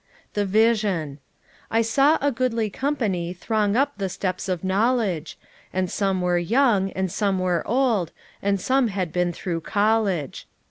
"THE 0.33 0.47
VISION." 0.47 1.19
"I 1.69 1.83
saw 1.83 2.17
a 2.21 2.31
goodly 2.31 2.71
company 2.71 3.33
Throng 3.33 3.75
up 3.75 3.93
the 3.99 4.09
steeps 4.09 4.49
of 4.49 4.63
knowledge; 4.63 5.37
And 5.71 5.91
some 5.91 6.21
were 6.21 6.39
young, 6.39 6.89
and 6.93 7.11
some 7.11 7.37
were 7.37 7.61
old, 7.67 8.11
And 8.41 8.59
some 8.59 8.87
had 8.87 9.13
been 9.13 9.31
through 9.31 9.61
college. 9.61 10.47